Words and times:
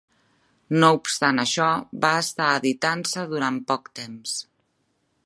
No 0.83 0.87
obstant 0.99 1.41
això 1.43 1.67
va 2.05 2.13
estar 2.23 2.49
editant-se 2.63 3.29
durant 3.35 3.63
poc 3.73 3.93
temps. 4.01 4.35